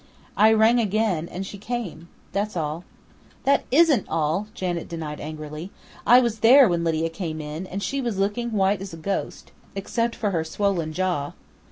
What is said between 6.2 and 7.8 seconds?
was there when Lydia came in,